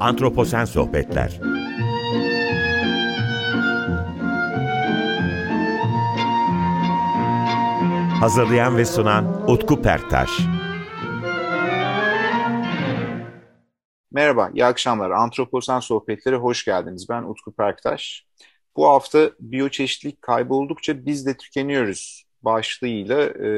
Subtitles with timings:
[0.00, 1.40] Antroposen Sohbetler
[8.20, 10.30] Hazırlayan ve sunan Utku Perktaş
[14.12, 15.10] Merhaba, iyi akşamlar.
[15.10, 17.08] Antroposen Sohbetlere hoş geldiniz.
[17.08, 18.26] Ben Utku Perktaş.
[18.76, 23.48] Bu hafta biyoçeşitlilik kayboldukça biz de tükeniyoruz başlığıyla e,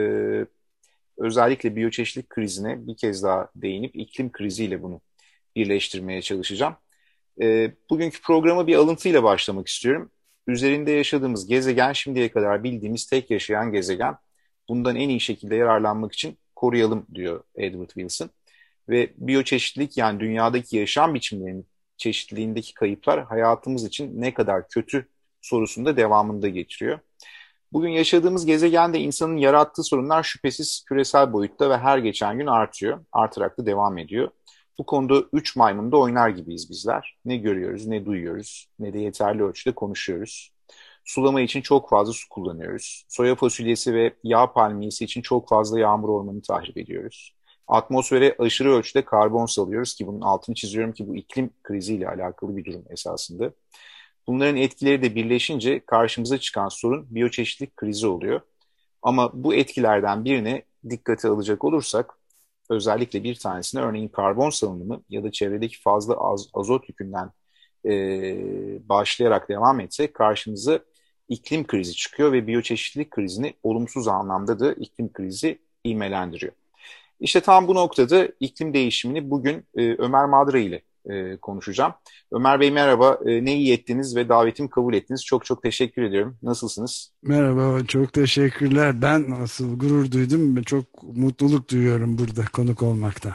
[1.18, 5.00] özellikle biyoçeşitlilik krizine bir kez daha değinip iklim kriziyle bunu
[5.56, 6.76] birleştirmeye çalışacağım.
[7.42, 10.10] E, bugünkü programa bir alıntıyla başlamak istiyorum.
[10.46, 14.16] Üzerinde yaşadığımız gezegen şimdiye kadar bildiğimiz tek yaşayan gezegen.
[14.68, 18.30] Bundan en iyi şekilde yararlanmak için koruyalım diyor Edward Wilson.
[18.88, 21.66] Ve biyoçeşitlilik yani dünyadaki yaşam biçimlerinin
[21.96, 25.08] çeşitliliğindeki kayıplar hayatımız için ne kadar kötü
[25.40, 26.98] sorusunda devamında getiriyor.
[27.72, 33.04] Bugün yaşadığımız gezegende insanın yarattığı sorunlar şüphesiz küresel boyutta ve her geçen gün artıyor.
[33.12, 34.30] Artarak da devam ediyor.
[34.78, 37.16] Bu konuda üç maymunda oynar gibiyiz bizler.
[37.24, 40.52] Ne görüyoruz, ne duyuyoruz, ne de yeterli ölçüde konuşuyoruz.
[41.04, 43.04] Sulama için çok fazla su kullanıyoruz.
[43.08, 47.34] Soya fasulyesi ve yağ palmiyesi için çok fazla yağmur ormanı tahrip ediyoruz.
[47.68, 52.64] Atmosfere aşırı ölçüde karbon salıyoruz ki bunun altını çiziyorum ki bu iklim kriziyle alakalı bir
[52.64, 53.52] durum esasında.
[54.26, 58.40] Bunların etkileri de birleşince karşımıza çıkan sorun biyoçeşitlik krizi oluyor.
[59.02, 62.14] Ama bu etkilerden birine dikkate alacak olursak
[62.72, 67.30] özellikle bir tanesine örneğin karbon salınımı ya da çevredeki fazla az, azot yükünden
[67.86, 67.90] e,
[68.88, 70.80] başlayarak devam etse karşımıza
[71.28, 76.52] iklim krizi çıkıyor ve biyoçeşitlilik krizini olumsuz anlamda da iklim krizi imelendiriyor.
[77.20, 81.92] İşte tam bu noktada iklim değişimini bugün e, Ömer Madra ile e, konuşacağım.
[82.32, 85.24] Ömer Bey merhaba, e, ne iyi ettiniz ve davetimi kabul ettiniz.
[85.24, 86.36] Çok çok teşekkür ediyorum.
[86.42, 87.12] Nasılsınız?
[87.22, 89.02] Merhaba, çok teşekkürler.
[89.02, 93.32] Ben asıl gurur duydum ve çok mutluluk duyuyorum burada konuk olmaktan.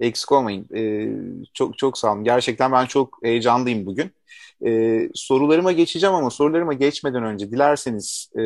[0.00, 0.66] Eksik olmayın.
[0.76, 1.12] E,
[1.54, 2.24] çok çok sağ olun.
[2.24, 4.10] Gerçekten ben çok heyecanlıyım bugün.
[4.66, 8.42] E, sorularıma geçeceğim ama sorularıma geçmeden önce dilerseniz e,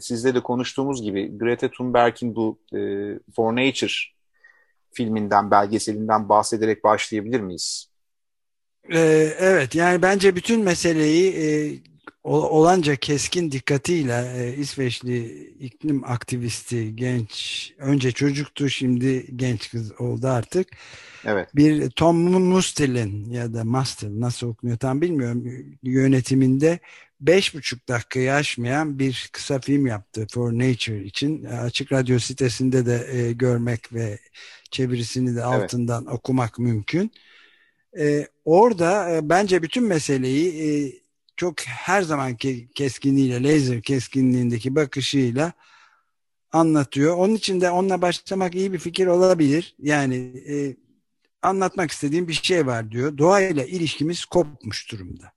[0.00, 2.78] sizle de konuştuğumuz gibi Greta Thunberg'in bu e,
[3.36, 3.92] For Nature
[4.92, 7.93] filminden, belgeselinden bahsederek başlayabilir miyiz?
[8.92, 11.44] Ee, evet yani bence bütün meseleyi e,
[12.24, 20.68] olanca keskin dikkatiyle e, İsveçli iklim aktivisti genç önce çocuktu şimdi genç kız oldu artık.
[21.24, 21.48] Evet.
[21.56, 25.44] Bir Tom Mustel'in ya da Mustel nasıl okunuyor tam bilmiyorum
[25.82, 26.78] yönetiminde
[27.20, 31.44] beş buçuk dakikayı aşmayan bir kısa film yaptı For Nature için.
[31.44, 34.18] Açık Radyo sitesinde de e, görmek ve
[34.70, 36.14] çevirisini de altından evet.
[36.14, 37.12] okumak mümkün.
[37.98, 40.92] E, orada e, bence bütün meseleyi e,
[41.36, 45.52] çok her zamanki keskinliğiyle, laser keskinliğindeki bakışıyla
[46.52, 47.16] anlatıyor.
[47.16, 49.74] Onun için de onunla başlamak iyi bir fikir olabilir.
[49.78, 50.16] Yani
[50.48, 50.76] e,
[51.42, 53.18] anlatmak istediğim bir şey var diyor.
[53.18, 55.32] Doğayla ilişkimiz kopmuş durumda.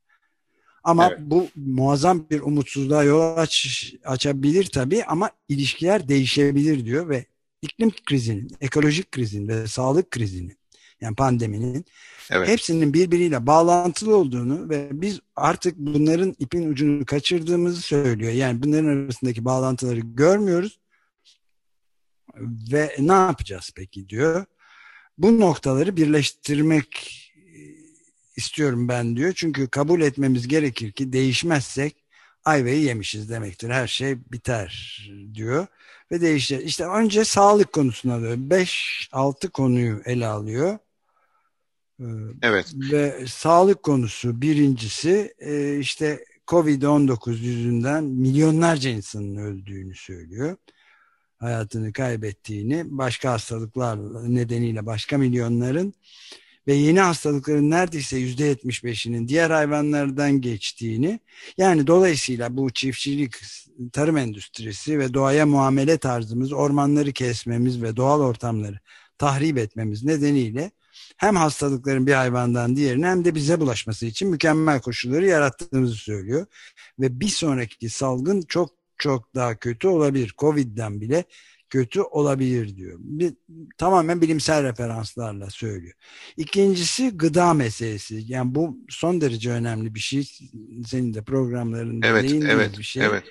[0.84, 1.20] Ama evet.
[1.22, 7.26] bu muazzam bir umutsuzluğa yol aç, açabilir tabii ama ilişkiler değişebilir diyor ve
[7.62, 10.58] iklim krizinin, ekolojik krizin ve sağlık krizinin
[11.02, 11.86] yani pandeminin
[12.32, 12.48] evet.
[12.48, 18.32] hepsinin birbiriyle bağlantılı olduğunu ve biz artık bunların ipin ucunu kaçırdığımızı söylüyor.
[18.32, 20.80] Yani bunların arasındaki bağlantıları görmüyoruz
[22.72, 24.46] ve ne yapacağız peki diyor.
[25.18, 27.14] Bu noktaları birleştirmek
[28.36, 29.34] istiyorum ben diyor.
[29.36, 31.96] Çünkü kabul etmemiz gerekir ki değişmezsek
[32.46, 33.70] ayvayı yemişiz demektir.
[33.70, 35.02] Her şey biter
[35.34, 35.68] diyor
[36.12, 36.68] ve değişecek.
[36.68, 38.38] İşte önce sağlık konusuna alıyor.
[38.38, 40.78] 5-6 konuyu ele alıyor.
[42.00, 42.06] Ee,
[42.42, 42.74] evet.
[42.92, 50.58] Ve sağlık konusu birincisi e, işte Covid-19 yüzünden milyonlarca insanın öldüğünü söylüyor.
[51.38, 54.00] Hayatını kaybettiğini, başka hastalıklar
[54.36, 55.94] nedeniyle başka milyonların
[56.68, 61.20] ve yeni hastalıkların neredeyse yüzde yetmiş beşinin diğer hayvanlardan geçtiğini
[61.58, 63.34] yani dolayısıyla bu çiftçilik,
[63.94, 68.80] tarım endüstrisi ve doğaya muamele tarzımız, ormanları kesmemiz ve doğal ortamları
[69.18, 70.72] tahrip etmemiz nedeniyle
[71.18, 76.46] hem hastalıkların bir hayvandan diğerine hem de bize bulaşması için mükemmel koşulları yarattığımızı söylüyor.
[77.00, 80.34] Ve bir sonraki salgın çok çok daha kötü olabilir.
[80.38, 81.24] Covid'den bile
[81.70, 83.00] kötü olabilir diyor.
[83.00, 83.34] Bir,
[83.78, 85.94] tamamen bilimsel referanslarla söylüyor.
[86.38, 88.24] İkincisi gıda meselesi.
[88.28, 90.32] Yani bu son derece önemli bir şey.
[90.86, 93.06] Senin de programlarında evet, evet, bir şey.
[93.06, 93.24] Evet.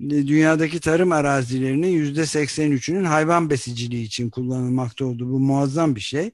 [0.00, 6.30] Dünyadaki tarım arazilerinin yüzde 83'ünün hayvan besiciliği için kullanılmakta olduğu bu muazzam bir şey.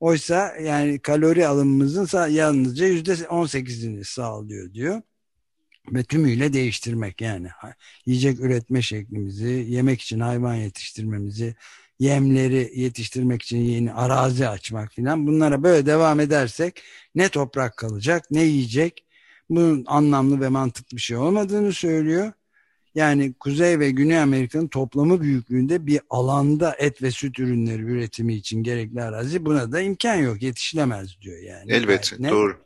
[0.00, 5.02] Oysa yani kalori alımımızın yalnızca yüzde 18'ini sağlıyor diyor.
[5.92, 7.48] Ve tümüyle değiştirmek yani
[8.06, 11.54] yiyecek üretme şeklimizi, yemek için hayvan yetiştirmemizi,
[11.98, 16.82] yemleri yetiştirmek için yeni arazi açmak filan bunlara böyle devam edersek
[17.14, 19.06] ne toprak kalacak ne yiyecek
[19.50, 22.32] bunun anlamlı ve mantıklı bir şey olmadığını söylüyor.
[22.96, 28.62] Yani Kuzey ve Güney Amerika'nın toplamı büyüklüğünde bir alanda et ve süt ürünleri üretimi için
[28.62, 31.72] gerekli arazi buna da imkan yok yetişilemez diyor yani.
[31.72, 32.56] Elbette yani doğru.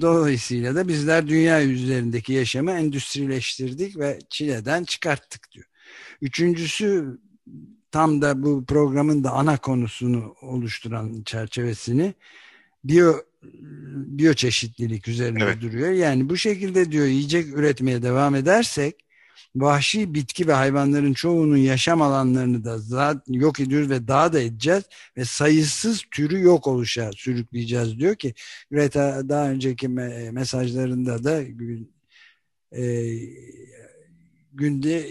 [0.00, 5.66] Dolayısıyla da bizler dünya üzerindeki yaşamı endüstrileştirdik ve çileden çıkarttık diyor.
[6.20, 7.18] Üçüncüsü
[7.90, 12.14] tam da bu programın da ana konusunu oluşturan çerçevesini
[12.84, 13.14] biyo
[13.94, 15.60] biyoçeşitlilik üzerinde evet.
[15.60, 15.90] duruyor.
[15.90, 19.04] Yani bu şekilde diyor yiyecek üretmeye devam edersek
[19.56, 24.84] vahşi bitki ve hayvanların çoğunun yaşam alanlarını da zaten yok ediyoruz ve daha da edeceğiz
[25.16, 28.34] ve sayısız türü yok oluşa sürükleyeceğiz diyor ki
[28.70, 31.42] Greta daha önceki mesajlarında da
[32.76, 33.14] e,
[34.52, 35.06] günde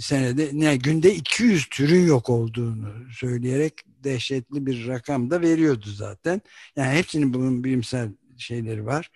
[0.00, 6.40] senede ne günde 200 türün yok olduğunu söyleyerek dehşetli bir rakam da veriyordu zaten.
[6.76, 8.08] Yani hepsinin bunun bilimsel
[8.38, 9.10] şeyleri var.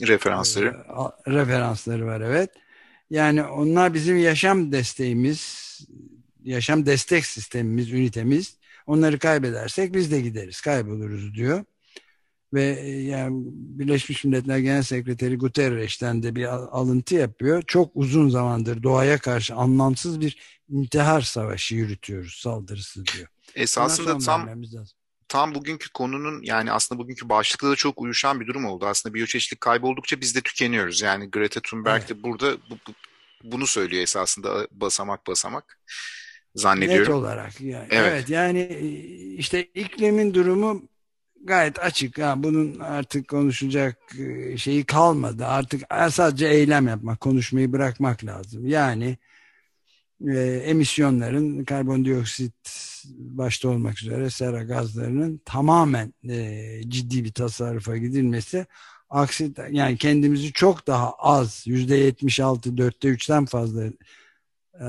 [0.00, 0.68] Referansları.
[0.68, 2.50] Ee, referansları var evet.
[3.10, 5.70] Yani onlar bizim yaşam desteğimiz,
[6.44, 8.56] yaşam destek sistemimiz, ünitemiz.
[8.86, 11.64] Onları kaybedersek biz de gideriz, kayboluruz diyor.
[12.52, 16.44] Ve e, yani Birleşmiş Milletler Genel Sekreteri Guterres'ten de bir
[16.78, 17.62] alıntı yapıyor.
[17.66, 20.36] Çok uzun zamandır doğaya karşı anlamsız bir
[20.68, 23.28] intihar savaşı yürütüyoruz, saldırısı diyor.
[23.54, 24.48] Esasında tam
[25.28, 28.86] tam bugünkü konunun yani aslında bugünkü başlıkla da çok uyuşan bir durum oldu.
[28.86, 31.02] Aslında biyoçeşitlik kayboldukça biz de tükeniyoruz.
[31.02, 32.08] Yani Greta Thunberg evet.
[32.08, 32.92] de burada bu, bu,
[33.44, 35.78] bunu söylüyor esasında basamak basamak
[36.54, 37.02] zannediyorum.
[37.02, 37.86] Net olarak yani.
[37.90, 38.12] Evet.
[38.12, 38.88] evet yani e,
[39.34, 40.82] işte iklimin durumu
[41.44, 42.18] gayet açık.
[42.18, 45.46] Ha, bunun artık konuşacak e, şeyi kalmadı.
[45.46, 48.66] Artık sadece eylem yapmak, konuşmayı bırakmak lazım.
[48.66, 49.18] Yani
[50.28, 58.66] e, emisyonların karbondioksit başta olmak üzere sera gazlarının tamamen e, ciddi bir tasarrufa gidilmesi
[59.10, 63.84] aksi yani kendimizi çok daha az yüzde yetmiş altı dörtte üçten fazla
[64.80, 64.86] e,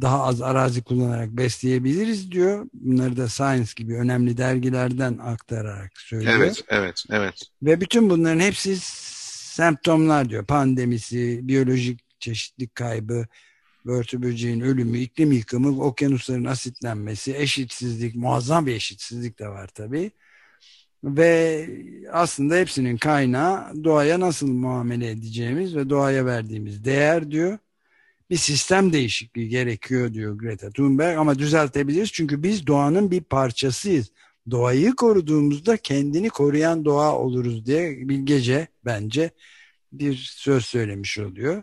[0.00, 2.66] daha az arazi kullanarak besleyebiliriz diyor.
[2.72, 6.34] Bunları da Science gibi önemli dergilerden aktararak söylüyor.
[6.36, 7.42] Evet, evet, evet.
[7.62, 10.46] Ve bütün bunların hepsi semptomlar diyor.
[10.46, 13.26] Pandemisi, biyolojik çeşitlilik kaybı,
[13.86, 20.10] börtü böceğin ölümü, iklim yıkımı, okyanusların asitlenmesi, eşitsizlik, muazzam bir eşitsizlik de var tabii.
[21.04, 21.66] Ve
[22.12, 27.58] aslında hepsinin kaynağı doğaya nasıl muamele edeceğimiz ve doğaya verdiğimiz değer diyor.
[28.30, 34.10] Bir sistem değişikliği gerekiyor diyor Greta Thunberg ama düzeltebiliriz çünkü biz doğanın bir parçasıyız.
[34.50, 39.30] Doğayı koruduğumuzda kendini koruyan doğa oluruz diye bilgece bence
[39.92, 41.62] bir söz söylemiş oluyor.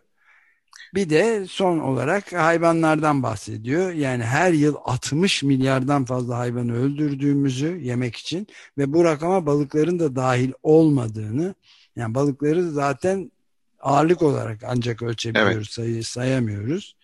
[0.95, 3.93] Bir de son olarak hayvanlardan bahsediyor.
[3.93, 8.47] Yani her yıl 60 milyardan fazla hayvanı öldürdüğümüzü yemek için
[8.77, 11.55] ve bu rakama balıkların da dahil olmadığını
[11.95, 13.31] yani balıkları zaten
[13.79, 15.67] ağırlık olarak ancak ölçebiliyoruz, evet.
[15.67, 16.95] sayı, sayamıyoruz.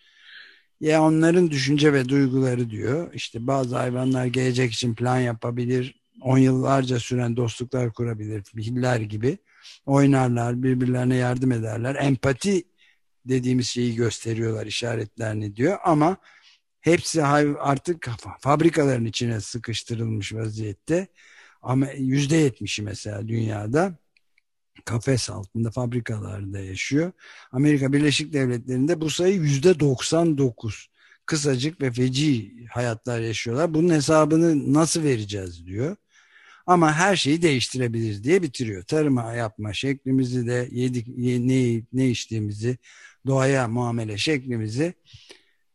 [0.80, 3.14] Ya onların düşünce ve duyguları diyor.
[3.14, 9.38] İşte bazı hayvanlar gelecek için plan yapabilir, on yıllarca süren dostluklar kurabilir, filler gibi.
[9.86, 11.94] Oynarlar, birbirlerine yardım ederler.
[11.94, 12.64] Empati
[13.28, 16.16] dediğimiz şeyi gösteriyorlar işaretlerini diyor ama
[16.80, 18.08] hepsi artık
[18.40, 21.06] fabrikaların içine sıkıştırılmış vaziyette
[21.62, 23.98] ama yüzde yetmişi mesela dünyada
[24.84, 27.12] kafes altında fabrikalarda yaşıyor.
[27.52, 30.88] Amerika Birleşik Devletleri'nde bu sayı yüzde 99
[31.26, 33.74] kısacık ve feci hayatlar yaşıyorlar.
[33.74, 35.96] Bunun hesabını nasıl vereceğiz diyor.
[36.66, 38.82] Ama her şeyi değiştirebiliriz diye bitiriyor.
[38.82, 42.78] Tarıma yapma şeklimizi de yedik ne, ne içtiğimizi
[43.26, 44.94] doğaya muamele şeklimizi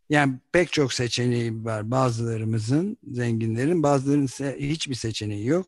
[0.10, 4.28] yani pek çok seçeneği var bazılarımızın zenginlerin bazılarının
[4.60, 5.68] hiçbir seçeneği yok.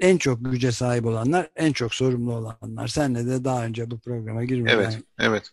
[0.00, 2.88] En çok güce sahip olanlar en çok sorumlu olanlar.
[2.88, 5.52] Senle de daha önce bu programa girmeden evet, evet.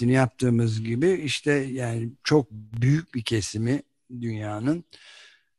[0.00, 3.82] yaptığımız gibi işte yani çok büyük bir kesimi
[4.20, 4.84] dünyanın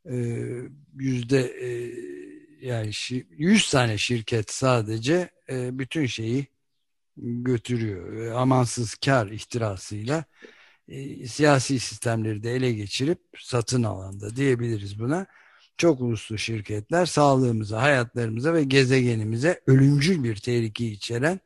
[0.09, 0.47] e,
[0.95, 1.93] yüzde e,
[2.61, 2.91] yani
[3.29, 6.47] 100 tane şirket sadece e, bütün şeyi
[7.17, 8.31] götürüyor.
[8.31, 10.25] Amansız kar ihtirasıyla
[10.87, 15.25] e, siyasi sistemleri de ele geçirip satın alanda diyebiliriz buna.
[15.77, 21.39] Çok uluslu şirketler sağlığımıza, hayatlarımıza ve gezegenimize ölümcül bir tehlike içeren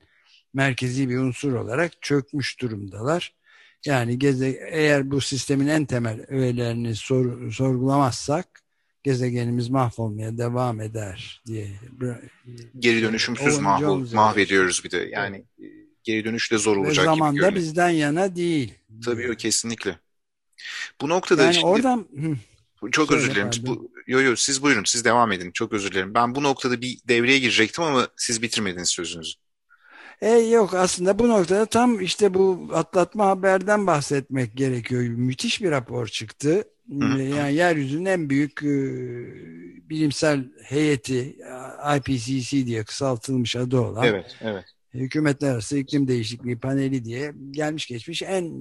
[0.53, 3.35] merkezi bir unsur olarak çökmüş durumdalar.
[3.85, 8.63] Yani geze, eğer bu sistemin en temel öğelerini sor, sorgulamazsak
[9.07, 11.67] gezegenimiz mahvolmaya devam eder diye.
[12.79, 15.09] Geri dönüşümsüz mahvol, mahvediyoruz bir de.
[15.11, 15.43] Yani
[16.03, 18.73] geri dönüş de zor olacak Ve zaman da bizden yana değil.
[19.05, 19.99] Tabii o kesinlikle.
[21.01, 21.65] Bu noktada yani şimdi...
[21.65, 22.07] oradan
[22.91, 23.49] çok Söyle özür dilerim.
[23.61, 25.51] Bu, yo yo siz buyurun siz devam edin.
[25.51, 26.13] Çok özür dilerim.
[26.13, 29.33] Ben bu noktada bir devreye girecektim ama siz bitirmediniz sözünüzü.
[30.21, 35.01] E yok aslında bu noktada tam işte bu atlatma haberden bahsetmek gerekiyor.
[35.01, 36.63] Müthiş bir rapor çıktı.
[36.89, 37.21] Hı.
[37.21, 38.77] Yani yeryüzünün en büyük e,
[39.89, 41.35] bilimsel heyeti
[41.97, 44.03] IPCC diye kısaltılmış adı olan.
[44.03, 44.65] Evet, evet.
[44.93, 48.53] Hükümetler Arası İklim Değişikliği Paneli diye gelmiş geçmiş en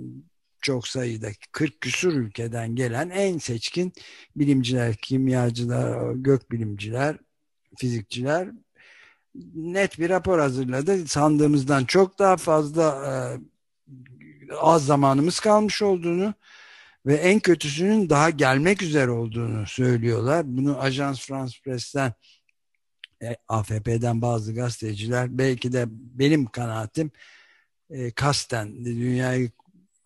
[0.60, 3.92] çok sayıda 40 küsur ülkeden gelen en seçkin
[4.36, 7.16] bilimciler, kimyacılar, gökbilimciler,
[7.78, 8.48] fizikçiler
[9.54, 11.08] net bir rapor hazırladı.
[11.08, 13.12] Sandığımızdan çok daha fazla e,
[14.54, 16.34] az zamanımız kalmış olduğunu
[17.06, 20.44] ve en kötüsünün daha gelmek üzere olduğunu söylüyorlar.
[20.46, 22.12] Bunu Ajans France Press'ten
[23.22, 27.10] e, AFP'den bazı gazeteciler belki de benim kanaatim
[27.90, 29.50] e, kasten dünyayı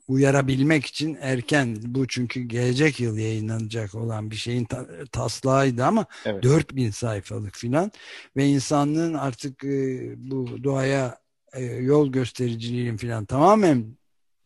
[0.09, 6.43] uyarabilmek için erken bu çünkü gelecek yıl yayınlanacak olan bir şeyin ta, taslağıydı ama evet.
[6.43, 7.93] 4000 sayfalık filan
[8.37, 11.19] ve insanlığın artık e, bu doğaya
[11.53, 13.97] e, yol göstericiliğin filan tamamen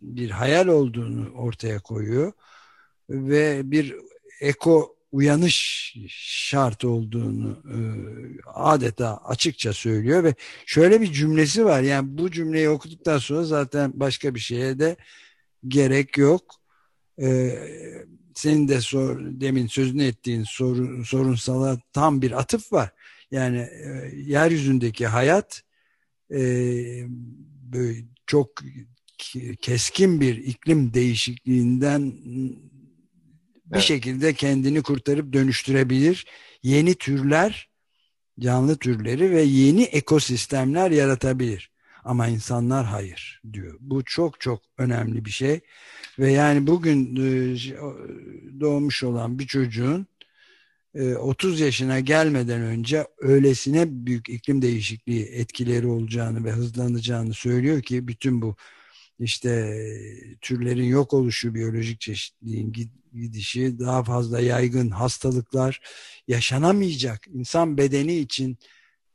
[0.04, 2.32] bir hayal olduğunu ortaya koyuyor
[3.10, 3.94] ve bir
[4.40, 7.78] eko uyanış şart olduğunu e,
[8.54, 10.34] adeta açıkça söylüyor ve
[10.66, 14.96] şöyle bir cümlesi var yani bu cümleyi okuduktan sonra zaten başka bir şeye de
[15.68, 16.54] gerek yok.
[17.20, 17.58] Ee,
[18.34, 22.90] senin de sor, demin sözünü ettiğin sorun, sorunsala tam bir atıf var.
[23.30, 25.62] Yani e, yeryüzündeki hayat
[26.30, 26.40] e,
[27.72, 28.50] böyle çok
[29.60, 32.12] keskin bir iklim değişikliğinden
[33.64, 33.82] bir evet.
[33.82, 36.26] şekilde kendini kurtarıp dönüştürebilir.
[36.62, 37.68] Yeni türler,
[38.40, 41.70] canlı türleri ve yeni ekosistemler yaratabilir.
[42.04, 43.76] Ama insanlar hayır diyor.
[43.80, 45.60] Bu çok çok önemli bir şey.
[46.18, 47.56] Ve yani bugün e,
[48.60, 50.06] doğmuş olan bir çocuğun
[51.18, 58.08] 30 e, yaşına gelmeden önce öylesine büyük iklim değişikliği etkileri olacağını ve hızlanacağını söylüyor ki
[58.08, 58.56] bütün bu
[59.20, 59.80] işte
[60.40, 62.72] türlerin yok oluşu, biyolojik çeşitliliğin
[63.12, 65.80] gidişi, daha fazla yaygın hastalıklar
[66.28, 67.26] yaşanamayacak.
[67.28, 68.58] insan bedeni için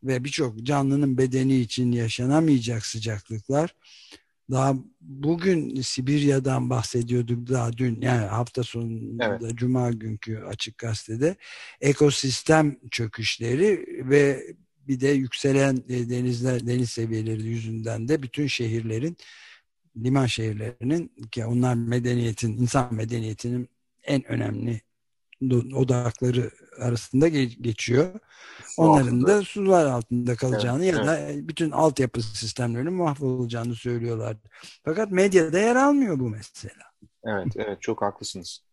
[0.03, 3.75] ve birçok canlının bedeni için yaşanamayacak sıcaklıklar.
[4.51, 9.55] Daha bugün Sibirya'dan bahsediyorduk daha dün yani hafta sonunda evet.
[9.55, 11.35] Cuma günkü açık gazetede
[11.81, 14.53] ekosistem çöküşleri ve
[14.87, 19.17] bir de yükselen e, denizler deniz seviyeleri yüzünden de bütün şehirlerin
[20.03, 23.69] liman şehirlerinin ki onlar medeniyetin insan medeniyetinin
[24.03, 24.81] en önemli
[25.73, 28.19] odakları arasında geçiyor.
[28.77, 34.37] Onların da sular altında kalacağını evet, ya da bütün altyapı sistemlerinin mahvolacağını söylüyorlar.
[34.85, 36.83] Fakat medyada yer almıyor bu mesela.
[37.25, 38.63] Evet, evet çok haklısınız.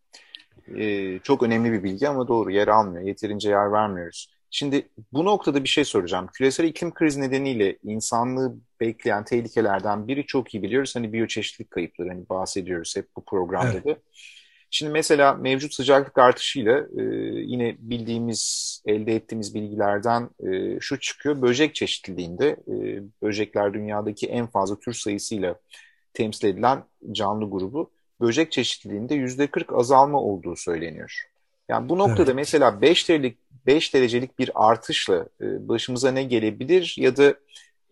[0.77, 3.03] Ee, çok önemli bir bilgi ama doğru yer almıyor.
[3.03, 4.36] Yeterince yer vermiyoruz.
[4.51, 6.29] Şimdi bu noktada bir şey soracağım.
[6.35, 10.97] Küresel iklim krizi nedeniyle insanlığı bekleyen tehlikelerden biri çok iyi biliyoruz.
[10.97, 13.85] Hani biyoçeşitlilik kayıpları hani bahsediyoruz hep bu programda evet.
[13.85, 13.97] da.
[14.71, 17.03] Şimdi mesela mevcut sıcaklık artışıyla e,
[17.35, 21.43] yine bildiğimiz, elde ettiğimiz bilgilerden e, şu çıkıyor.
[21.43, 25.57] Böcek çeşitliliğinde e, böcekler dünyadaki en fazla tür sayısıyla
[26.15, 27.91] temsil edilen canlı grubu.
[28.21, 31.36] Böcek çeşitliliğinde yüzde 40 azalma olduğu söyleniyor.
[31.69, 32.35] Yani bu noktada evet.
[32.35, 37.35] mesela 5 derecelik, 5 derecelik bir artışla e, başımıza ne gelebilir ya da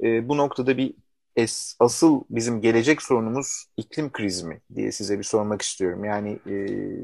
[0.02, 0.94] e, bu noktada bir
[1.36, 6.04] es, asıl bizim gelecek sorunumuz iklim krizi mi diye size bir sormak istiyorum.
[6.04, 6.54] Yani e,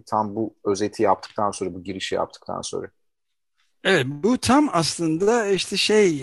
[0.06, 2.90] tam bu özeti yaptıktan sonra, bu girişi yaptıktan sonra.
[3.84, 6.22] Evet, bu tam aslında işte şey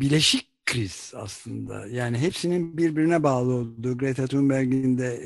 [0.00, 1.86] bileşik kriz aslında.
[1.86, 5.20] Yani hepsinin birbirine bağlı olduğu Greta Thunberg'in de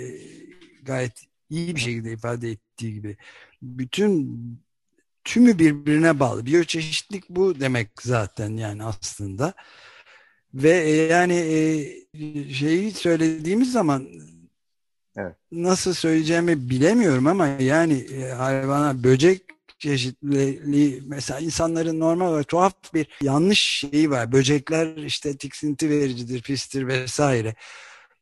[0.83, 1.13] gayet
[1.51, 3.17] iyi bir şekilde ifade ettiği gibi
[3.63, 4.41] bütün
[5.25, 6.47] tümü birbirine bağlı.
[6.47, 9.55] Biyoçeşitlik bu demek zaten yani aslında.
[10.55, 14.09] Ve e, yani e, şeyi söylediğimiz zaman
[15.17, 15.37] evet.
[15.53, 19.43] nasıl söyleyeceğimi bilemiyorum ama yani e, hayvana böcek
[19.79, 24.33] çeşitliliği mesela insanların normal olarak tuhaf bir yanlış şeyi var.
[24.33, 27.55] Böcekler işte tiksinti vericidir, pistir vesaire.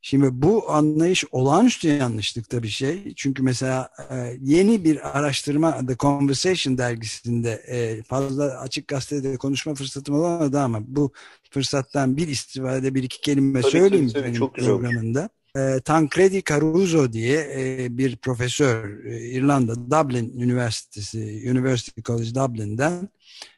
[0.01, 3.13] Şimdi bu anlayış olağanüstü yanlışlıkta bir şey.
[3.15, 10.15] Çünkü mesela e, yeni bir araştırma The Conversation dergisinde e, fazla açık gazetede konuşma fırsatım
[10.15, 11.11] olamadı ama bu
[11.51, 15.29] fırsattan bir istifade bir iki kelime tabii, söyleyeyim tabii, tabii, çok programında.
[15.55, 23.09] E, Tancredi Caruso diye e, bir profesör e, İrlanda Dublin Üniversitesi University College Dublin'den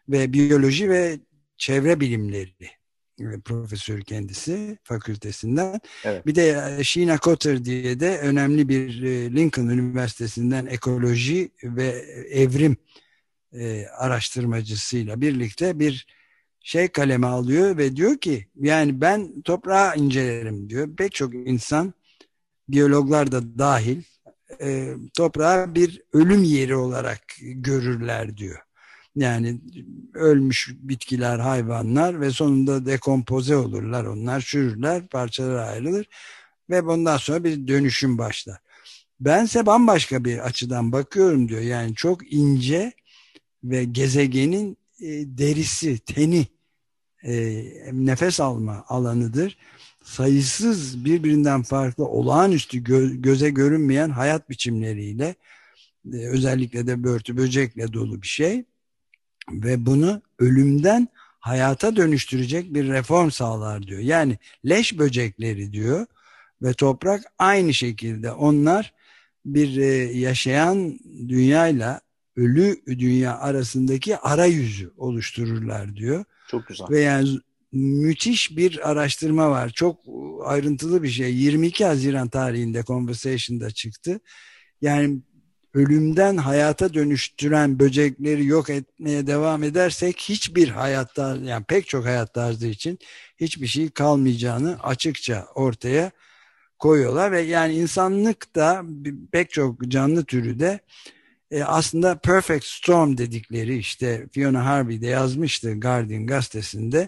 [0.10, 1.20] ve biyoloji ve
[1.58, 2.81] çevre bilimleri
[3.46, 5.80] profesörü kendisi fakültesinden.
[6.04, 6.26] Evet.
[6.26, 9.02] Bir de Sheena Cotter diye de önemli bir
[9.36, 11.88] Lincoln Üniversitesi'nden ekoloji ve
[12.32, 12.78] evrim
[13.98, 16.08] araştırmacısıyla birlikte bir
[16.60, 20.96] şey kaleme alıyor ve diyor ki yani ben toprağı incelerim diyor.
[20.96, 21.94] Pek çok insan
[22.70, 24.02] biyologlar da dahil
[24.62, 28.60] e, toprağı bir ölüm yeri olarak görürler diyor.
[29.16, 29.62] Yani
[30.14, 36.08] ölmüş bitkiler, hayvanlar ve sonunda dekompoze olurlar onlar, çürürler, parçalara ayrılır
[36.70, 38.58] ve bundan sonra bir dönüşüm başlar.
[39.20, 41.62] Bense bambaşka bir açıdan bakıyorum diyor.
[41.62, 42.94] Yani çok ince
[43.64, 46.48] ve gezegenin e, derisi, teni
[47.24, 49.58] e, nefes alma alanıdır.
[50.04, 55.36] Sayısız birbirinden farklı olağanüstü gö göze görünmeyen hayat biçimleriyle
[56.14, 58.66] e, özellikle de börtü böcekle dolu bir şey
[59.50, 61.08] ve bunu ölümden
[61.40, 64.00] hayata dönüştürecek bir reform sağlar diyor.
[64.00, 66.06] Yani leş böcekleri diyor
[66.62, 68.94] ve toprak aynı şekilde onlar
[69.46, 69.86] bir e,
[70.20, 72.02] yaşayan dünyayla
[72.36, 76.26] ölü dünya arasındaki arayüzü oluştururlar diyor.
[76.48, 76.88] Çok güzel.
[76.90, 77.40] Ve yani
[77.72, 79.70] müthiş bir araştırma var.
[79.70, 80.00] Çok
[80.46, 81.36] ayrıntılı bir şey.
[81.36, 84.20] 22 Haziran tarihinde Conversation'da çıktı.
[84.82, 85.22] Yani
[85.74, 92.68] ölümden hayata dönüştüren böcekleri yok etmeye devam edersek hiçbir hayatta yani pek çok hayat tarzı
[92.68, 93.00] için
[93.38, 96.12] hiçbir şey kalmayacağını açıkça ortaya
[96.80, 97.32] koyuyorlar.
[97.32, 98.84] Ve yani insanlık da
[99.32, 100.80] pek çok canlı türü de
[101.52, 107.08] e, aslında Perfect Storm dedikleri işte Fiona Harvey de yazmıştı Guardian gazetesinde.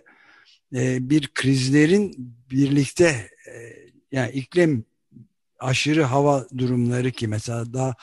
[0.75, 2.15] E, bir krizlerin
[2.51, 3.53] birlikte e,
[4.11, 4.85] yani iklim
[5.59, 7.95] aşırı hava durumları ki mesela daha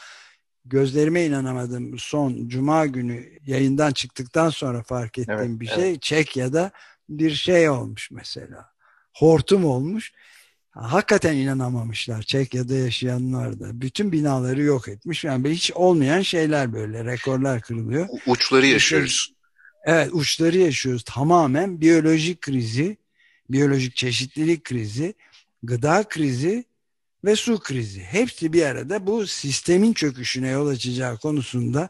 [0.65, 6.03] gözlerime inanamadım son cuma günü yayından çıktıktan sonra fark ettiğim evet, bir şey evet.
[6.03, 6.71] Çekya'da
[7.09, 8.71] bir şey olmuş mesela
[9.13, 10.13] hortum olmuş
[10.71, 13.81] hakikaten inanamamışlar Çekya'da yaşayanlar da.
[13.81, 15.25] Bütün binaları yok etmiş.
[15.25, 17.05] Yani hiç olmayan şeyler böyle.
[17.05, 18.09] Rekorlar kırılıyor.
[18.27, 19.35] Uçları yaşıyoruz.
[19.85, 21.03] Evet uçları yaşıyoruz.
[21.03, 22.97] Tamamen biyolojik krizi,
[23.51, 25.15] biyolojik çeşitlilik krizi,
[25.63, 26.65] gıda krizi
[27.25, 28.01] ve su krizi.
[28.01, 31.89] Hepsi bir arada bu sistemin çöküşüne yol açacağı konusunda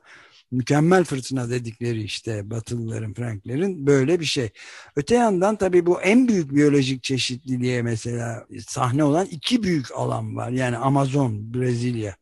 [0.50, 4.50] mükemmel fırtına dedikleri işte Batılıların, Franklerin böyle bir şey.
[4.96, 10.50] Öte yandan tabii bu en büyük biyolojik çeşitliliğe mesela sahne olan iki büyük alan var.
[10.50, 12.16] Yani Amazon, Brezilya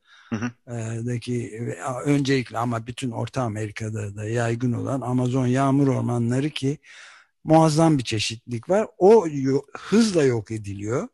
[1.07, 1.63] daki
[2.05, 6.79] öncelikle ama bütün Orta Amerika'da da yaygın olan Amazon yağmur ormanları ki
[7.45, 8.87] muazzam bir çeşitlilik var.
[8.99, 9.27] O
[9.79, 11.09] hızla yok ediliyor.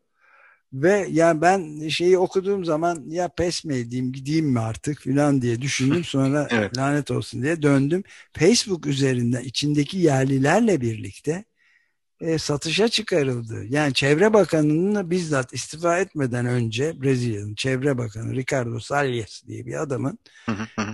[0.75, 5.61] Ve ya ben şeyi okuduğum zaman ya pes mi edeyim gideyim mi artık filan diye
[5.61, 6.03] düşündüm.
[6.05, 6.77] Sonra evet.
[6.77, 8.03] lanet olsun diye döndüm.
[8.33, 11.45] Facebook üzerinden içindeki yerlilerle birlikte
[12.21, 13.65] e, satışa çıkarıldı.
[13.69, 20.19] Yani Çevre Bakanı'nın bizzat istifa etmeden önce Brezilya'nın Çevre Bakanı Ricardo Salles diye bir adamın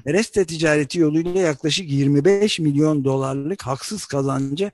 [0.07, 4.71] Reste ticareti yoluyla yaklaşık 25 milyon dolarlık haksız kazancı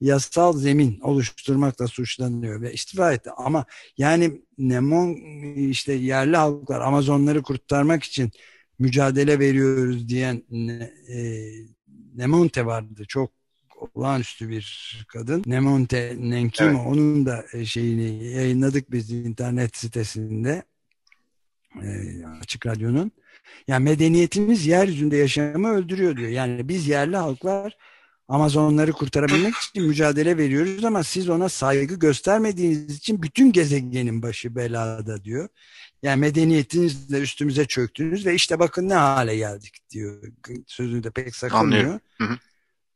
[0.00, 3.30] yasal zemin oluşturmakla suçlanıyor ve istifa etti.
[3.36, 3.64] Ama
[3.98, 5.14] yani Nemon
[5.56, 8.30] işte yerli halklar Amazonları kurtarmak için
[8.78, 10.42] mücadele veriyoruz diyen
[11.08, 11.48] e,
[12.14, 13.04] Nemonte vardı.
[13.08, 13.30] Çok
[13.94, 15.42] olağanüstü bir kadın.
[15.46, 16.86] Nemonte Nenkimo evet.
[16.86, 20.62] onun da e, şeyini yayınladık biz internet sitesinde
[21.82, 21.88] e,
[22.40, 23.12] Açık Radyo'nun.
[23.68, 26.30] Yani medeniyetimiz yeryüzünde yaşamı öldürüyor diyor.
[26.30, 27.76] Yani biz yerli halklar
[28.28, 35.24] Amazonları kurtarabilmek için mücadele veriyoruz ama siz ona saygı göstermediğiniz için bütün gezegenin başı belada
[35.24, 35.48] diyor.
[36.02, 40.22] Yani medeniyetinizle üstümüze çöktünüz ve işte bakın ne hale geldik diyor.
[40.66, 42.00] Sözünü de pek sakınmıyor.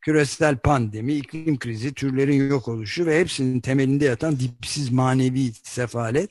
[0.01, 6.31] Küresel pandemi, iklim krizi, türlerin yok oluşu ve hepsinin temelinde yatan dipsiz manevi sefalet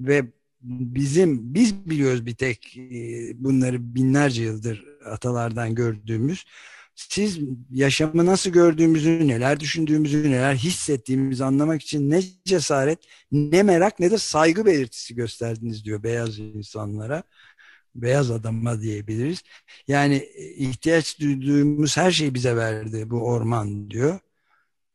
[0.00, 0.24] ve
[0.62, 6.44] bizim biz biliyoruz bir tek e, bunları binlerce yıldır atalardan gördüğümüz
[6.98, 7.38] siz
[7.70, 12.98] yaşamı nasıl gördüğümüzü, neler düşündüğümüzü, neler hissettiğimizi anlamak için ne cesaret,
[13.32, 17.22] ne merak ne de saygı belirtisi gösterdiniz diyor beyaz insanlara.
[17.94, 19.42] Beyaz adama diyebiliriz.
[19.88, 24.20] Yani e, ihtiyaç duyduğumuz her şeyi bize verdi bu orman diyor.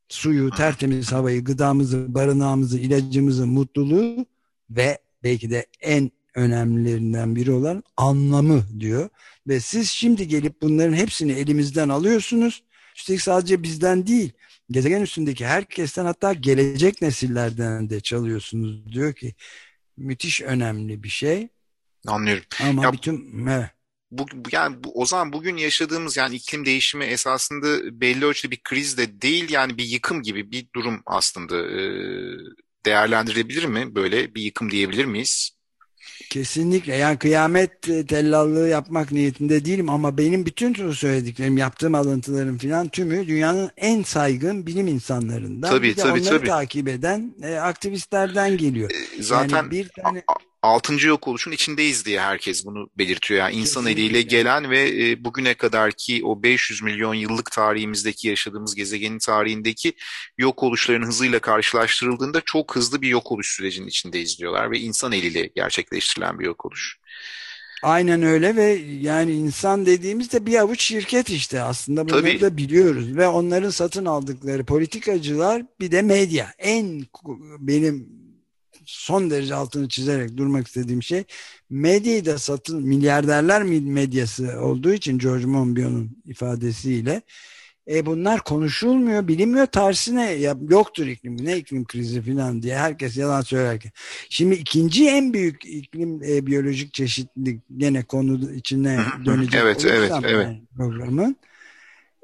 [0.09, 4.25] Suyu, tertemiz havayı, gıdamızı, barınağımızı, ilacımızı, mutluluğu
[4.69, 9.09] ve belki de en önemlilerinden biri olan anlamı diyor.
[9.47, 12.63] Ve siz şimdi gelip bunların hepsini elimizden alıyorsunuz.
[12.95, 14.31] Üstelik sadece bizden değil,
[14.71, 19.35] gezegen üstündeki herkesten hatta gelecek nesillerden de çalıyorsunuz diyor ki
[19.97, 21.47] müthiş önemli bir şey.
[22.07, 22.43] Anlıyorum.
[22.63, 23.69] Ama ya, bütün evet.
[24.11, 28.97] bu, yani bu, o zaman bugün yaşadığımız yani iklim değişimi esasında belli ölçüde bir kriz
[28.97, 31.81] de değil yani bir yıkım gibi bir durum aslında e,
[32.85, 33.95] değerlendirebilir mi?
[33.95, 35.52] Böyle bir yıkım diyebilir miyiz?
[36.29, 43.27] Kesinlikle yani kıyamet tellallığı yapmak niyetinde değilim ama benim bütün söylediklerim yaptığım alıntıların filan tümü
[43.27, 46.47] dünyanın en saygın bilim insanlarından tabii, bir de tabii, onları tabii.
[46.47, 48.91] takip eden e, aktivistlerden geliyor.
[49.19, 50.23] E, zaten yani bir tane
[50.63, 53.39] altıncı yok oluşun içindeyiz diye herkes bunu belirtiyor.
[53.39, 54.01] Yani insan Kesinlikle.
[54.03, 59.93] eliyle gelen ve e, bugüne kadarki o 500 milyon yıllık tarihimizdeki yaşadığımız gezegenin tarihindeki
[60.37, 65.49] yok oluşların hızıyla karşılaştırıldığında çok hızlı bir yok oluş sürecinin içindeyiz diyorlar ve insan eliyle
[65.55, 66.97] gerçekleştirilen bir yok oluş.
[67.83, 72.41] Aynen öyle ve yani insan dediğimizde bir avuç şirket işte aslında bunları Tabii.
[72.41, 77.05] da biliyoruz ve onların satın aldıkları politikacılar bir de medya en
[77.59, 78.22] benim
[78.85, 81.23] son derece altını çizerek durmak istediğim şey
[81.69, 87.21] medyayı da satın milyarderler medyası olduğu için George Monbiot'un ifadesiyle
[87.87, 89.65] e bunlar konuşulmuyor, bilinmiyor.
[89.65, 93.91] Tersine ya, yoktur iklim, ne iklim krizi falan diye herkes yalan söylerken.
[94.29, 100.25] Şimdi ikinci en büyük iklim e, biyolojik çeşitlilik gene konu içine dönecek Evet, evet, olursam
[100.25, 100.47] evet.
[100.77, 101.37] programın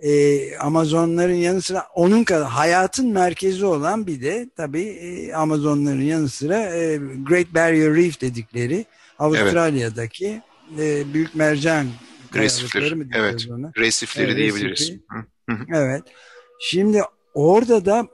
[0.01, 6.29] e, Amazonların yanı sıra onun kadar hayatın merkezi olan bir de tabii e, Amazonların yanı
[6.29, 8.85] sıra e, Great Barrier Reef dedikleri
[9.19, 10.41] Avustralya'daki
[10.79, 11.87] e, büyük mercan
[12.35, 13.47] Resifler, kayalıkları mı evet.
[13.51, 13.71] ona?
[13.77, 14.79] Resifleri Evet, diyebiliriz.
[14.79, 14.99] resifi.
[15.73, 16.03] Evet.
[16.61, 17.01] Şimdi
[17.33, 18.07] orada da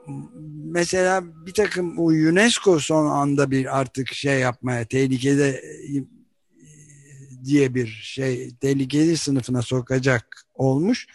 [0.64, 6.04] mesela bir takım o UNESCO son anda bir artık şey yapmaya tehlikede e,
[7.44, 11.06] diye bir şey tehlikeli sınıfına sokacak olmuş.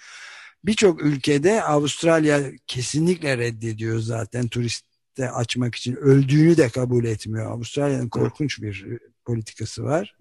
[0.65, 7.51] Birçok ülkede Avustralya kesinlikle reddediyor zaten turiste açmak için öldüğünü de kabul etmiyor.
[7.51, 8.85] Avustralya'nın korkunç bir
[9.25, 10.15] politikası var.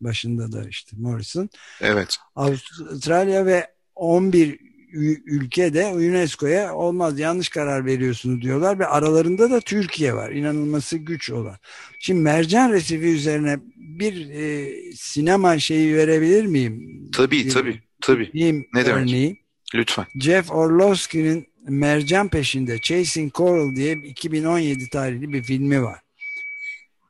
[0.00, 1.48] Başında da işte Morrison.
[1.80, 2.16] Evet.
[2.36, 4.58] Avustralya ve 11
[4.92, 10.30] ü- ülke de UNESCO'ya olmaz yanlış karar veriyorsunuz diyorlar ve aralarında da Türkiye var.
[10.30, 11.56] İnanılması güç olan.
[11.98, 17.08] Şimdi mercan resifi üzerine bir e, sinema şeyi verebilir miyim?
[17.12, 18.30] Tabii Bir- tabii tabii.
[18.74, 19.39] Ne demek?
[19.74, 20.06] Lütfen.
[20.18, 26.00] Jeff Orlovsky'nin Mercan Peşinde Chasing Coral diye 2017 tarihli bir filmi var.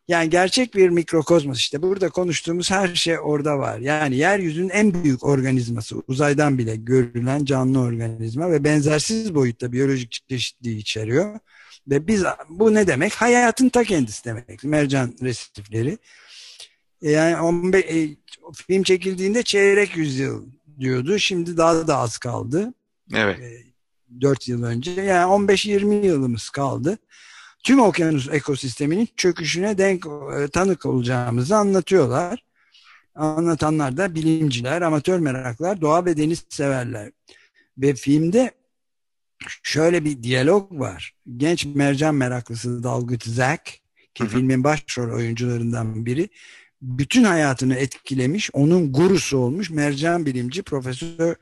[0.08, 3.78] Yani gerçek bir mikrokozmos işte burada konuştuğumuz her şey orada var.
[3.78, 10.78] Yani yeryüzünün en büyük organizması uzaydan bile görülen canlı organizma ve benzersiz boyutta biyolojik çeşitliliği
[10.78, 11.38] içeriyor.
[11.88, 13.12] Ve biz bu ne demek?
[13.12, 14.64] Hayatın ta kendisi demek.
[14.64, 15.98] Mercan resifleri.
[17.02, 18.16] E, Yani 15, e,
[18.66, 20.46] film çekildiğinde çeyrek yüzyıl
[20.80, 21.18] diyordu.
[21.18, 22.74] Şimdi daha da az kaldı.
[23.14, 23.40] Evet.
[24.20, 24.90] 4 yıl önce.
[24.90, 26.98] Yani 15-20 yılımız kaldı.
[27.64, 32.44] Tüm okyanus ekosisteminin çöküşüne denk e, tanık olacağımızı anlatıyorlar.
[33.14, 37.10] Anlatanlar da bilimciler, amatör meraklar, doğa ve deniz severler.
[37.78, 38.50] Ve filmde
[39.62, 41.14] şöyle bir diyalog var.
[41.36, 43.64] Genç mercan meraklısı dalgıç Zack
[44.14, 44.28] ki Hı hı.
[44.28, 46.28] filmin başrol oyuncularından biri
[46.82, 51.34] bütün hayatını etkilemiş, onun gurusu olmuş mercan bilimci Profesör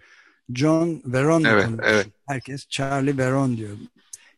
[0.55, 2.07] John Veron'la Evet, evet.
[2.27, 3.71] Herkes Charlie Veron diyor.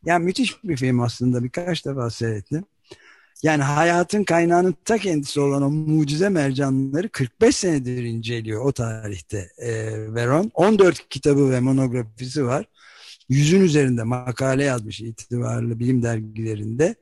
[0.04, 1.44] Yani müthiş bir film aslında.
[1.44, 2.64] Birkaç defa seyrettim.
[3.42, 9.72] Yani hayatın kaynağının ta kendisi olan o mucize mercanları 45 senedir inceliyor o tarihte e,
[10.14, 10.50] Veron.
[10.54, 12.66] 14 kitabı ve monografisi var.
[13.28, 16.94] Yüzün üzerinde makale yazmış itibarlı bilim dergilerinde.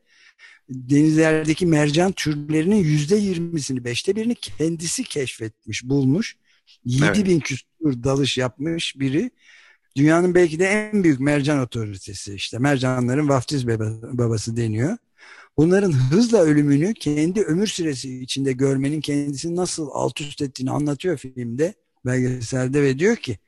[0.70, 6.36] Denizlerdeki mercan türlerinin yüzde yirmisini, beşte birini kendisi keşfetmiş, bulmuş.
[6.84, 9.30] 7000 küsur dalış yapmış biri.
[9.96, 12.58] Dünyanın belki de en büyük mercan otoritesi işte.
[12.58, 14.96] Mercanların vaftiz baba- babası deniyor.
[15.56, 21.74] Bunların hızla ölümünü kendi ömür süresi içinde görmenin kendisini nasıl alt üst ettiğini anlatıyor filmde,
[22.06, 23.38] belgeselde ve diyor ki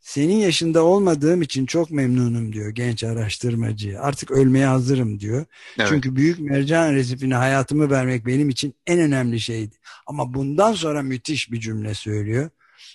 [0.00, 4.00] senin yaşında olmadığım için çok memnunum diyor genç araştırmacı.
[4.00, 5.44] Artık ölmeye hazırım diyor.
[5.78, 5.88] Evet.
[5.88, 9.76] Çünkü büyük mercan resifine hayatımı vermek benim için en önemli şeydi.
[10.06, 12.50] Ama bundan sonra müthiş bir cümle söylüyor.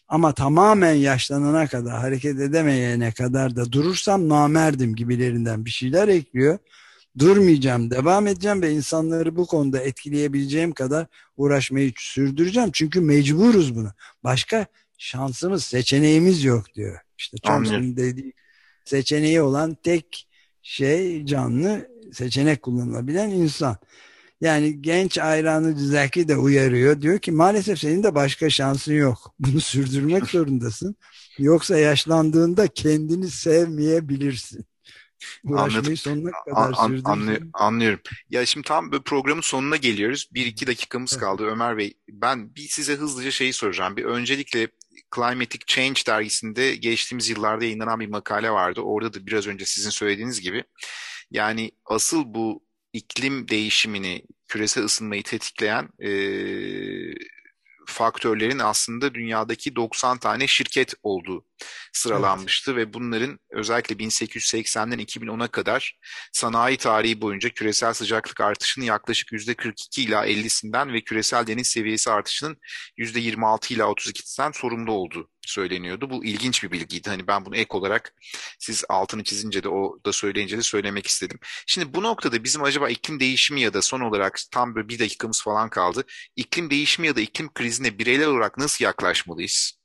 [0.08, 6.58] Ama tamamen yaşlanana kadar, hareket edemeyene kadar da durursam namerdim gibilerinden bir şeyler ekliyor.
[7.18, 12.70] Durmayacağım, devam edeceğim ve insanları bu konuda etkileyebileceğim kadar uğraşmayı sürdüreceğim.
[12.74, 13.92] Çünkü mecburuz bunu.
[14.24, 14.66] Başka
[15.06, 17.00] şansımız, seçeneğimiz yok diyor.
[17.18, 17.98] İşte Anlıyorum.
[17.98, 18.34] dediği
[18.86, 20.28] seçeneği olan tek
[20.62, 23.78] şey canlı seçenek kullanılabilen insan.
[24.42, 27.02] Yani genç ayranı Zeki de uyarıyor.
[27.02, 29.36] Diyor ki maalesef senin de başka şansın yok.
[29.40, 30.96] Bunu sürdürmek zorundasın.
[31.38, 34.66] Yoksa yaşlandığında kendini sevmeyebilirsin.
[35.44, 35.98] Uğraşmayı Anladım.
[35.98, 38.00] sonuna kadar an, an, anlıyorum, anlıyorum.
[38.30, 40.30] Ya şimdi tam böyle programın sonuna geliyoruz.
[40.34, 41.22] Bir iki dakikamız evet.
[41.22, 41.94] kaldı Ömer Bey.
[42.10, 43.98] Ben bir size hızlıca şeyi soracağım.
[43.98, 44.68] Bir öncelikle
[45.16, 48.82] Climatic Change dergisinde geçtiğimiz yıllarda yayınlanan bir makale vardı.
[48.82, 50.64] Orada da biraz önce sizin söylediğiniz gibi
[51.32, 56.12] yani asıl bu iklim değişimini, küresel ısınmayı tetikleyen e,
[57.88, 61.46] faktörlerin aslında dünyadaki 90 tane şirket olduğu
[61.94, 62.88] sıralanmıştı evet.
[62.88, 65.98] ve bunların özellikle 1880'den 2010'a kadar
[66.34, 72.58] sanayi tarihi boyunca küresel sıcaklık artışının yaklaşık %42 ila 50'sinden ve küresel deniz seviyesi artışının
[72.98, 76.10] %26 ila 32'sinden sorumlu olduğu söyleniyordu.
[76.10, 77.10] Bu ilginç bir bilgiydi.
[77.10, 78.14] Hani ben bunu ek olarak
[78.60, 81.40] siz altını çizince de o da söyleyince de söylemek istedim.
[81.68, 85.44] Şimdi bu noktada bizim acaba iklim değişimi ya da son olarak tam böyle bir dakikamız
[85.44, 86.04] falan kaldı.
[86.36, 89.80] İklim değişimi ya da iklim krizine bireyler olarak nasıl yaklaşmalıyız?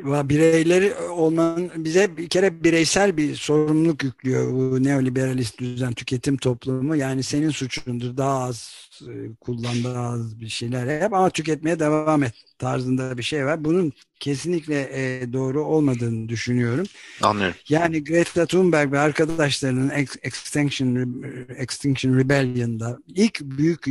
[0.00, 6.96] Bireyleri olmanın bize bir kere bireysel bir sorumluluk yüklüyor bu neoliberalist düzen tüketim toplumu.
[6.96, 12.22] Yani senin suçundur daha az e, kullan daha az bir şeyler yap ama tüketmeye devam
[12.22, 13.64] et tarzında bir şey var.
[13.64, 16.86] Bunun kesinlikle e, doğru olmadığını düşünüyorum.
[17.22, 17.56] Anlıyorum.
[17.68, 19.90] Yani Greta Thunberg ve arkadaşlarının
[20.22, 21.22] Extinction,
[21.56, 23.84] Extinction Rebellion'da ilk büyük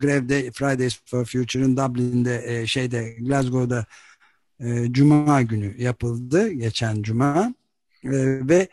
[0.00, 3.86] grevde Fridays for Future'ın Dublin'de e, şeyde Glasgow'da
[4.62, 7.54] e, Cuma günü yapıldı geçen Cuma
[8.04, 8.10] e,
[8.48, 8.68] ve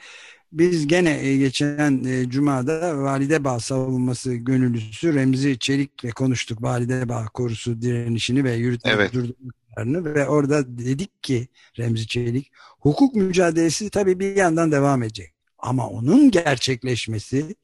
[0.52, 6.64] biz gene e, geçen e, Cuma'da Valide Bağ savunması gönüllüsü Remzi Çelik'le konuştuk.
[6.64, 9.14] Valide Bağ korusu direnişini ve yürütme evet.
[9.14, 11.48] durdurmalarını ve orada dedik ki
[11.80, 15.34] Remzi Çelik hukuk mücadelesi tabii bir yandan devam edecek.
[15.60, 17.56] Ama onun gerçekleşmesi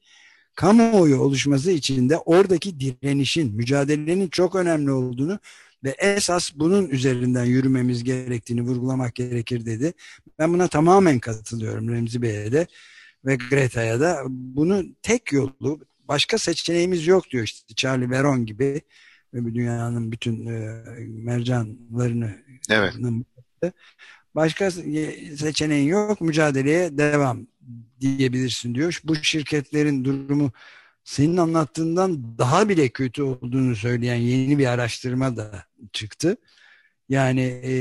[0.54, 5.38] kamuoyu oluşması için de oradaki direnişin, mücadelenin çok önemli olduğunu
[5.84, 9.92] ve esas bunun üzerinden yürümemiz gerektiğini vurgulamak gerekir dedi.
[10.38, 12.66] Ben buna tamamen katılıyorum Remzi Bey'e de
[13.24, 14.22] ve Greta'ya da.
[14.28, 18.82] Bunu tek yolu başka seçeneğimiz yok diyor işte Charlie Veron gibi
[19.34, 22.34] ve dünyanın bütün e, mercanlarını
[22.70, 22.94] evet.
[24.34, 24.70] başka
[25.36, 27.46] seçeneğin yok mücadeleye devam
[28.00, 29.00] diyebilirsin diyor.
[29.04, 30.52] Bu şirketlerin durumu
[31.06, 36.36] senin anlattığından daha bile kötü olduğunu söyleyen yeni bir araştırma da çıktı.
[37.08, 37.72] Yani e,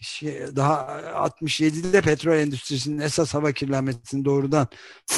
[0.00, 4.68] şey, daha 67'de petrol endüstrisinin esas hava kirlenmesinin doğrudan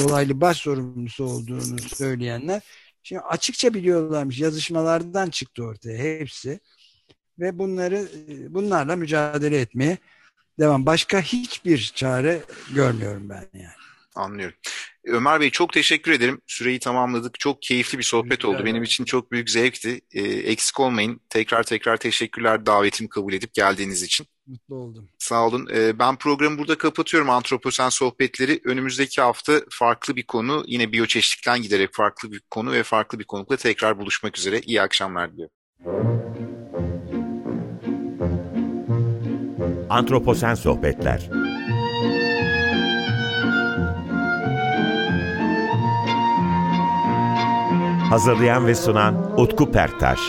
[0.01, 2.63] dolaylı baş sorumlusu olduğunu söyleyenler
[3.03, 6.61] şimdi açıkça biliyorlarmış yazışmalardan çıktı ortaya hepsi
[7.39, 8.09] ve bunları
[8.49, 9.99] bunlarla mücadele etmeye
[10.59, 10.87] devam.
[10.87, 12.43] Başka hiçbir çare
[12.75, 13.83] görmüyorum ben yani.
[14.15, 14.57] Anlıyorum.
[15.07, 16.41] Ömer Bey çok teşekkür ederim.
[16.47, 17.41] Süreyi tamamladık.
[17.41, 18.55] Çok keyifli bir sohbet Güzel.
[18.55, 18.65] oldu.
[18.65, 20.01] Benim için çok büyük zevkti.
[20.13, 21.21] E, eksik olmayın.
[21.31, 24.27] Tekrar tekrar teşekkürler davetimi kabul edip geldiğiniz için.
[24.47, 25.09] Mutlu oldum.
[25.19, 25.69] Sağ olun.
[25.75, 27.31] E, ben programı burada kapatıyorum.
[27.31, 28.61] Antroposen sohbetleri.
[28.65, 30.65] Önümüzdeki hafta farklı bir konu.
[30.67, 34.61] Yine biyoçeşitlikten giderek farklı bir konu ve farklı bir konukla tekrar buluşmak üzere.
[34.61, 35.55] İyi akşamlar diliyorum.
[39.91, 41.31] Antroposen Sohbetler
[48.13, 50.21] Hazırlayan ve sunan Utku Perktaş